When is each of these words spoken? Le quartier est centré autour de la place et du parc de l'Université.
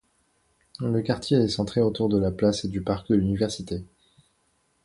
Le 0.79 0.99
quartier 1.03 1.37
est 1.37 1.47
centré 1.47 1.79
autour 1.79 2.09
de 2.09 2.17
la 2.17 2.31
place 2.31 2.65
et 2.65 2.67
du 2.67 2.81
parc 2.81 3.07
de 3.09 3.15
l'Université. 3.15 3.83